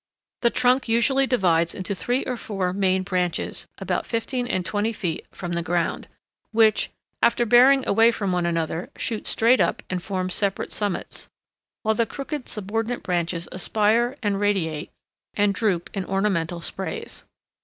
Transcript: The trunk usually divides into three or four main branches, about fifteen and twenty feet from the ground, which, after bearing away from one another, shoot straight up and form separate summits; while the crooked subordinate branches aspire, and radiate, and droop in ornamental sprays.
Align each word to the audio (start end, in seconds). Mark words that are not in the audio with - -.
The 0.41 0.49
trunk 0.49 0.87
usually 0.89 1.27
divides 1.27 1.75
into 1.75 1.93
three 1.93 2.23
or 2.25 2.35
four 2.35 2.73
main 2.73 3.03
branches, 3.03 3.67
about 3.77 4.07
fifteen 4.07 4.47
and 4.47 4.65
twenty 4.65 4.93
feet 4.93 5.27
from 5.31 5.51
the 5.51 5.61
ground, 5.61 6.07
which, 6.51 6.89
after 7.21 7.45
bearing 7.45 7.87
away 7.87 8.09
from 8.11 8.31
one 8.31 8.47
another, 8.47 8.89
shoot 8.97 9.27
straight 9.27 9.61
up 9.61 9.83
and 9.91 10.01
form 10.01 10.31
separate 10.31 10.73
summits; 10.73 11.29
while 11.83 11.93
the 11.93 12.07
crooked 12.07 12.49
subordinate 12.49 13.03
branches 13.03 13.47
aspire, 13.51 14.17
and 14.23 14.39
radiate, 14.39 14.89
and 15.35 15.53
droop 15.53 15.87
in 15.93 16.03
ornamental 16.05 16.61
sprays. 16.61 17.25